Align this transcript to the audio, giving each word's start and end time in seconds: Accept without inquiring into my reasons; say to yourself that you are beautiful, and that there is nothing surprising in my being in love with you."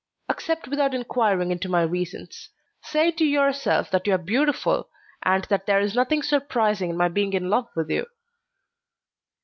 Accept 0.29 0.67
without 0.67 0.95
inquiring 0.95 1.51
into 1.51 1.69
my 1.69 1.83
reasons; 1.83 2.49
say 2.81 3.11
to 3.11 3.23
yourself 3.23 3.91
that 3.91 4.07
you 4.07 4.15
are 4.15 4.17
beautiful, 4.17 4.89
and 5.21 5.43
that 5.43 5.67
there 5.67 5.79
is 5.79 5.93
nothing 5.93 6.23
surprising 6.23 6.89
in 6.89 6.97
my 6.97 7.07
being 7.07 7.33
in 7.33 7.51
love 7.51 7.67
with 7.75 7.91
you." 7.91 8.07